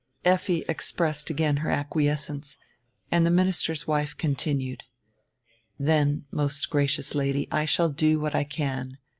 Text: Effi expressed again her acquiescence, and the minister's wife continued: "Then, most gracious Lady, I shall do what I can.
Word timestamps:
Effi 0.25 0.65
expressed 0.67 1.29
again 1.29 1.57
her 1.57 1.69
acquiescence, 1.69 2.57
and 3.11 3.23
the 3.23 3.29
minister's 3.29 3.85
wife 3.85 4.17
continued: 4.17 4.83
"Then, 5.77 6.25
most 6.31 6.71
gracious 6.71 7.13
Lady, 7.13 7.47
I 7.51 7.65
shall 7.65 7.89
do 7.89 8.19
what 8.19 8.33
I 8.33 8.43
can. 8.43 8.97